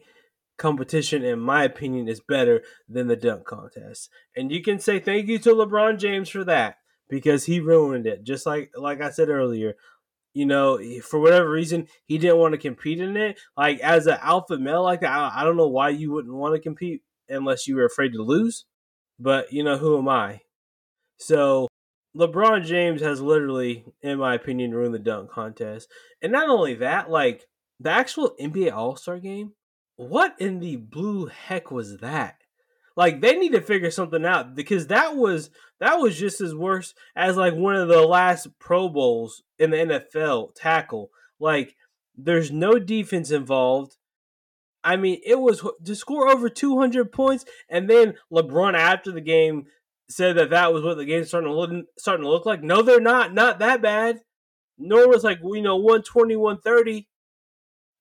competition, 0.57 1.23
in 1.23 1.39
my 1.39 1.63
opinion, 1.63 2.07
is 2.07 2.19
better 2.19 2.61
than 2.87 3.07
the 3.07 3.15
dunk 3.15 3.45
contest. 3.45 4.09
And 4.35 4.51
you 4.51 4.61
can 4.61 4.79
say 4.79 4.99
thank 4.99 5.27
you 5.27 5.39
to 5.39 5.49
LeBron 5.51 5.99
James 5.99 6.29
for 6.29 6.43
that 6.45 6.77
because 7.09 7.45
he 7.45 7.59
ruined 7.59 8.07
it. 8.07 8.23
Just 8.23 8.45
like 8.45 8.71
like 8.75 9.01
I 9.01 9.09
said 9.09 9.29
earlier, 9.29 9.75
you 10.33 10.45
know, 10.45 10.79
for 11.01 11.19
whatever 11.19 11.49
reason, 11.49 11.87
he 12.05 12.17
didn't 12.17 12.37
want 12.37 12.53
to 12.53 12.57
compete 12.57 12.99
in 12.99 13.17
it. 13.17 13.39
Like 13.57 13.79
as 13.79 14.07
an 14.07 14.17
alpha 14.21 14.57
male 14.57 14.83
like 14.83 15.01
that, 15.01 15.11
I, 15.11 15.41
I 15.41 15.43
don't 15.43 15.57
know 15.57 15.67
why 15.67 15.89
you 15.89 16.11
wouldn't 16.11 16.35
want 16.35 16.55
to 16.55 16.61
compete 16.61 17.01
unless 17.29 17.67
you 17.67 17.75
were 17.75 17.85
afraid 17.85 18.13
to 18.13 18.21
lose. 18.21 18.65
But 19.19 19.51
you 19.51 19.63
know, 19.63 19.77
who 19.77 19.97
am 19.97 20.09
I? 20.09 20.41
So 21.17 21.67
LeBron 22.15 22.65
James 22.65 23.01
has 23.01 23.21
literally, 23.21 23.85
in 24.01 24.19
my 24.19 24.35
opinion, 24.35 24.73
ruined 24.73 24.93
the 24.93 24.99
dunk 24.99 25.31
contest. 25.31 25.89
And 26.21 26.31
not 26.31 26.49
only 26.49 26.75
that, 26.75 27.09
like 27.09 27.45
the 27.79 27.91
actual 27.91 28.35
NBA 28.39 28.71
All 28.71 28.95
Star 28.95 29.19
game 29.19 29.53
what 29.95 30.35
in 30.39 30.59
the 30.59 30.75
blue 30.75 31.27
heck 31.27 31.71
was 31.71 31.97
that? 31.97 32.37
Like 32.95 33.21
they 33.21 33.35
need 33.37 33.51
to 33.51 33.61
figure 33.61 33.91
something 33.91 34.25
out 34.25 34.55
because 34.55 34.87
that 34.87 35.15
was 35.15 35.49
that 35.79 35.95
was 35.99 36.17
just 36.17 36.39
as 36.39 36.55
worse 36.55 36.93
as 37.15 37.35
like 37.35 37.53
one 37.53 37.75
of 37.75 37.87
the 37.87 38.01
last 38.01 38.47
Pro 38.59 38.87
Bowls 38.87 39.43
in 39.59 39.71
the 39.71 39.77
NFL 39.77 40.55
tackle. 40.55 41.09
Like 41.39 41.75
there's 42.15 42.51
no 42.51 42.79
defense 42.79 43.31
involved. 43.31 43.97
I 44.83 44.95
mean, 44.95 45.19
it 45.25 45.39
was 45.39 45.67
to 45.83 45.95
score 45.95 46.27
over 46.27 46.47
200 46.47 47.11
points, 47.11 47.43
and 47.67 47.89
then 47.89 48.13
LeBron 48.31 48.75
after 48.75 49.11
the 49.11 49.21
game 49.21 49.65
said 50.07 50.37
that 50.37 50.51
that 50.51 50.71
was 50.71 50.83
what 50.83 50.97
the 50.97 51.05
game's 51.05 51.29
starting 51.29 51.49
to 51.49 51.55
look 51.55 51.71
starting 51.97 52.23
to 52.23 52.29
look 52.29 52.45
like. 52.45 52.61
No, 52.61 52.81
they're 52.81 53.01
not. 53.01 53.33
Not 53.33 53.59
that 53.59 53.81
bad. 53.81 54.21
Nor 54.77 55.09
was 55.09 55.23
like 55.23 55.39
you 55.43 55.61
know 55.61 55.77
120, 55.77 56.35
130. 56.35 57.07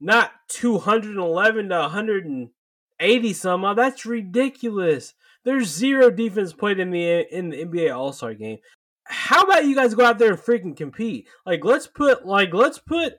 Not 0.04 0.32
211 0.48 1.70
to 1.70 1.78
180 1.78 3.32
somehow. 3.32 3.72
That's 3.72 4.04
ridiculous. 4.04 5.14
There's 5.44 5.68
zero 5.68 6.10
defense 6.10 6.52
played 6.52 6.78
in 6.78 6.90
the 6.90 7.26
in 7.34 7.48
the 7.48 7.64
NBA 7.64 7.96
All 7.96 8.12
Star 8.12 8.34
game. 8.34 8.58
How 9.04 9.44
about 9.44 9.64
you 9.64 9.74
guys 9.74 9.94
go 9.94 10.04
out 10.04 10.18
there 10.18 10.32
and 10.32 10.38
freaking 10.38 10.76
compete? 10.76 11.26
Like 11.46 11.64
let's 11.64 11.86
put 11.86 12.26
like 12.26 12.52
let's 12.52 12.78
put 12.78 13.14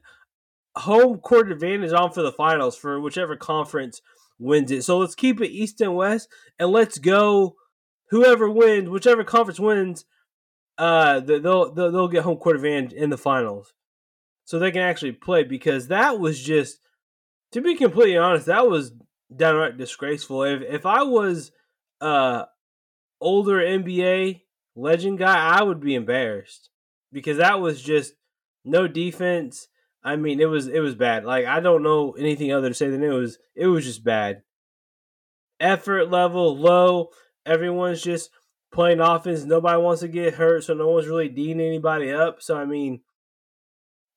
home 0.75 1.17
court 1.17 1.51
advantage 1.51 1.91
on 1.91 2.11
for 2.11 2.21
the 2.21 2.31
finals 2.31 2.77
for 2.77 3.01
whichever 3.01 3.35
conference 3.35 3.99
wins 4.37 4.69
it. 4.69 4.83
So 4.83 4.99
let's 4.99 5.15
keep 5.15 5.41
it 5.41 5.49
East 5.49 5.81
and 5.81 5.95
West, 5.95 6.29
and 6.59 6.69
let's 6.69 6.99
go. 6.99 7.55
Whoever 8.11 8.47
wins, 8.47 8.89
whichever 8.89 9.23
conference 9.23 9.59
wins, 9.59 10.05
uh, 10.77 11.19
they'll 11.19 11.73
they'll, 11.73 11.91
they'll 11.91 12.07
get 12.07 12.25
home 12.25 12.37
court 12.37 12.57
advantage 12.57 12.93
in 12.93 13.09
the 13.09 13.17
finals, 13.17 13.73
so 14.45 14.57
they 14.57 14.71
can 14.71 14.81
actually 14.81 15.11
play. 15.11 15.43
Because 15.43 15.89
that 15.89 16.19
was 16.19 16.41
just, 16.41 16.79
to 17.51 17.61
be 17.61 17.75
completely 17.75 18.17
honest, 18.17 18.45
that 18.45 18.67
was 18.67 18.93
downright 19.35 19.77
disgraceful. 19.77 20.43
If 20.43 20.61
if 20.61 20.85
I 20.85 21.03
was 21.03 21.51
uh 21.99 22.45
older 23.19 23.57
NBA 23.57 24.41
legend 24.75 25.19
guy, 25.19 25.57
I 25.59 25.63
would 25.63 25.81
be 25.81 25.95
embarrassed 25.95 26.69
because 27.11 27.37
that 27.37 27.59
was 27.59 27.81
just 27.81 28.13
no 28.63 28.87
defense 28.87 29.67
I 30.05 30.17
mean, 30.17 30.39
it 30.39 30.45
was 30.45 30.67
it 30.67 30.79
was 30.81 30.93
bad. 30.93 31.25
Like 31.25 31.47
I 31.47 31.59
don't 31.59 31.81
know 31.81 32.11
anything 32.11 32.53
other 32.53 32.69
to 32.69 32.75
say 32.75 32.89
than 32.89 33.03
it 33.03 33.09
was 33.09 33.39
it 33.55 33.65
was 33.65 33.83
just 33.83 34.03
bad. 34.03 34.43
Effort 35.59 36.11
level 36.11 36.55
low. 36.55 37.09
Everyone's 37.43 38.03
just 38.03 38.29
playing 38.71 38.99
offense. 38.99 39.43
Nobody 39.45 39.81
wants 39.81 40.01
to 40.01 40.07
get 40.07 40.35
hurt, 40.35 40.63
so 40.63 40.75
no 40.75 40.89
one's 40.89 41.07
really 41.07 41.27
dealing 41.27 41.59
anybody 41.59 42.11
up. 42.11 42.43
So 42.43 42.55
I 42.55 42.65
mean, 42.65 43.01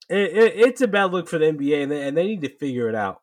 it, 0.08 0.36
it, 0.36 0.56
it's 0.56 0.80
a 0.80 0.88
bad 0.88 1.12
look 1.12 1.28
for 1.28 1.38
the 1.38 1.46
NBA, 1.46 1.82
and 1.82 1.92
they, 1.92 2.08
and 2.08 2.16
they 2.16 2.26
need 2.26 2.42
to 2.42 2.48
figure 2.48 2.88
it 2.88 2.94
out. 2.94 3.22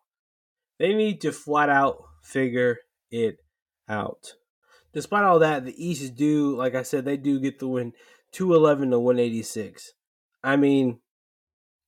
They 0.79 0.93
need 0.93 1.21
to 1.21 1.31
flat 1.31 1.69
out 1.69 2.03
figure 2.21 2.79
it 3.11 3.37
out. 3.87 4.33
Despite 4.93 5.23
all 5.23 5.39
that, 5.39 5.65
the 5.65 5.85
East 5.85 6.01
is 6.01 6.11
do, 6.11 6.55
like 6.55 6.75
I 6.75 6.83
said, 6.83 7.05
they 7.05 7.17
do 7.17 7.39
get 7.39 7.59
the 7.59 7.67
win, 7.67 7.93
two 8.31 8.53
eleven 8.53 8.91
to 8.91 8.99
one 8.99 9.19
eighty 9.19 9.43
six. 9.43 9.93
I 10.43 10.55
mean 10.55 10.99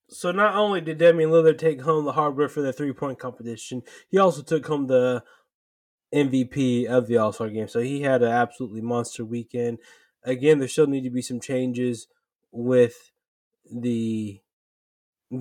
so 0.09 0.31
not 0.31 0.55
only 0.55 0.81
did 0.81 0.97
Damian 0.97 1.29
Lillard 1.31 1.57
take 1.57 1.81
home 1.81 2.05
the 2.05 2.13
hardware 2.13 2.47
for 2.47 2.61
the 2.61 2.71
three 2.71 2.93
point 2.93 3.19
competition, 3.19 3.83
he 4.09 4.17
also 4.17 4.41
took 4.41 4.65
home 4.65 4.87
the 4.87 5.23
MVP 6.13 6.85
of 6.85 7.07
the 7.07 7.17
All 7.17 7.33
Star 7.33 7.49
game. 7.49 7.67
So 7.67 7.81
he 7.81 8.01
had 8.01 8.21
an 8.21 8.31
absolutely 8.31 8.81
monster 8.81 9.25
weekend. 9.25 9.79
Again, 10.23 10.59
there 10.59 10.67
still 10.67 10.87
need 10.87 11.03
to 11.03 11.09
be 11.09 11.21
some 11.21 11.39
changes 11.39 12.07
with 12.51 13.11
the 13.69 14.39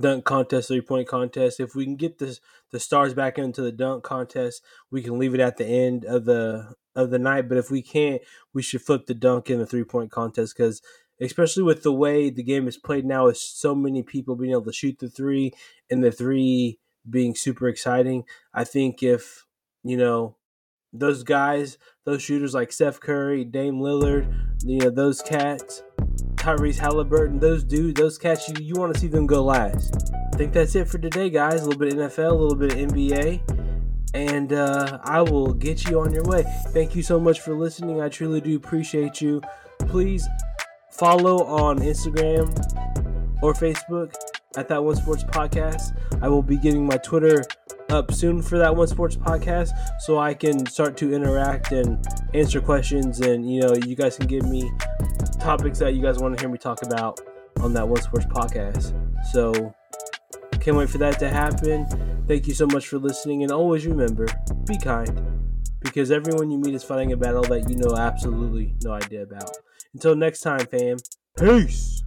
dunk 0.01 0.25
contest, 0.25 0.69
three 0.69 0.81
point 0.81 1.09
contest. 1.09 1.61
If 1.61 1.75
we 1.75 1.85
can 1.85 1.97
get 1.97 2.19
the 2.19 2.39
the 2.73 2.81
stars 2.81 3.15
back 3.15 3.39
into 3.39 3.63
the 3.63 3.73
dunk 3.73 4.05
contest, 4.05 4.63
we 4.91 5.03
can 5.03 5.19
leave 5.19 5.35
it 5.35 5.41
at 5.41 5.57
the 5.57 5.67
end 5.67 6.05
of 6.05 6.25
the 6.25 6.75
of 6.95 7.11
the 7.11 7.19
night. 7.19 7.49
But 7.49 7.59
if 7.59 7.71
we 7.71 7.83
can't, 7.83 8.23
we 8.53 8.63
should 8.63 8.83
flip 8.83 9.07
the 9.07 9.15
dunk 9.15 9.51
in 9.51 9.59
the 9.59 9.67
three 9.67 9.85
point 9.85 10.11
contest 10.11 10.57
because 10.57 10.83
especially 11.21 11.63
with 11.63 11.83
the 11.83 11.93
way 11.93 12.31
the 12.31 12.43
game 12.43 12.69
is 12.69 12.77
played 12.77 13.05
now, 13.05 13.27
with 13.27 13.39
so 13.39 13.75
many 13.75 14.03
people 14.03 14.37
being 14.37 14.53
able 14.53 14.65
to 14.65 14.73
shoot 14.73 14.99
the 14.99 15.09
three 15.09 15.53
and 15.91 16.03
the 16.03 16.13
three 16.13 16.79
being 17.09 17.35
super 17.35 17.69
exciting. 17.69 18.25
I 18.53 18.65
think 18.65 19.03
if 19.03 19.47
you 19.85 19.97
know 19.97 20.37
those 20.93 21.23
guys, 21.23 21.79
those 22.05 22.23
shooters 22.23 22.55
like 22.55 22.73
Steph 22.73 23.01
Curry, 23.01 23.45
Dame 23.45 23.77
Lillard, 23.77 24.27
you 24.65 24.79
know 24.81 24.91
those 24.91 25.23
cats, 25.23 25.83
Tyrese 26.47 26.79
Halliburton, 26.79 27.41
those 27.41 27.65
dudes, 27.65 28.01
those 28.01 28.17
cats, 28.19 28.49
you, 28.49 28.55
you 28.61 28.75
want 28.77 28.95
to 28.95 29.01
see 29.01 29.09
them 29.09 29.27
go 29.27 29.43
last. 29.43 30.13
I 30.33 30.37
think 30.37 30.53
that's 30.53 30.77
it 30.77 30.87
for 30.87 30.97
today, 30.97 31.29
guys. 31.29 31.63
A 31.63 31.65
little 31.65 31.77
bit 31.77 31.93
of 31.93 31.99
NFL, 31.99 32.31
a 32.31 32.35
little 32.35 32.55
bit 32.55 32.73
of 32.73 32.79
NBA. 32.79 33.41
And 34.15 34.53
uh, 34.53 35.01
I 35.03 35.23
will 35.23 35.53
get 35.53 35.91
you 35.91 35.99
on 35.99 36.13
your 36.13 36.23
way. 36.23 36.45
Thank 36.69 36.95
you 36.95 37.03
so 37.03 37.19
much 37.19 37.41
for 37.41 37.53
listening. 37.53 38.01
I 38.01 38.09
truly 38.09 38.41
do 38.41 38.55
appreciate 38.55 39.21
you. 39.21 39.43
Please 39.81 40.29
follow 40.93 41.45
on 41.47 41.81
Instagram 41.81 42.49
or 43.43 43.53
Facebook 43.53 44.15
at 44.57 44.69
that 44.69 44.85
one 44.85 44.95
sports 44.95 45.25
podcast. 45.25 45.99
I 46.23 46.29
will 46.29 46.45
be 46.45 46.59
getting 46.59 46.87
my 46.87 46.97
Twitter 46.99 47.43
up 47.89 48.13
soon 48.13 48.41
for 48.41 48.57
that 48.59 48.75
one 48.75 48.87
sports 48.87 49.17
podcast 49.17 49.71
so 50.01 50.19
I 50.19 50.33
can 50.35 50.65
start 50.67 50.97
to 50.99 51.13
interact 51.13 51.73
and 51.73 52.07
answer 52.35 52.61
questions 52.61 53.21
and 53.21 53.49
you 53.49 53.61
know 53.63 53.75
you 53.75 53.95
guys 53.95 54.17
can 54.17 54.27
give 54.27 54.45
me 54.45 54.69
topics 55.47 55.79
that 55.79 55.95
you 55.95 56.03
guys 56.03 56.19
want 56.19 56.37
to 56.37 56.43
hear 56.43 56.51
me 56.51 56.59
talk 56.59 56.83
about 56.83 57.21
on 57.61 57.73
that 57.73 57.87
one 57.87 58.03
sports 58.03 58.27
podcast. 58.27 58.93
So 59.31 59.73
can't 60.59 60.77
wait 60.77 60.91
for 60.91 60.99
that 60.99 61.21
to 61.21 61.29
happen. 61.29 61.87
Thank 62.27 62.49
you 62.49 62.53
so 62.53 62.67
much 62.67 62.89
for 62.89 62.99
listening 62.99 63.45
and 63.45 63.53
always 63.53 63.87
remember 63.87 64.27
be 64.65 64.77
kind 64.77 65.55
because 65.79 66.11
everyone 66.11 66.51
you 66.51 66.59
meet 66.59 66.75
is 66.75 66.83
fighting 66.83 67.13
a 67.13 67.17
battle 67.17 67.45
that 67.45 67.71
you 67.71 67.77
know 67.77 67.97
absolutely 67.97 68.75
no 68.83 68.91
idea 68.91 69.23
about. 69.23 69.57
Until 69.95 70.17
next 70.17 70.41
time, 70.41 70.67
fam. 70.67 70.97
Peace. 71.39 72.03